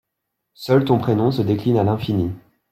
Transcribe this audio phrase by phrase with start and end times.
[0.55, 2.31] Seul ton prénom se décline à l’infini.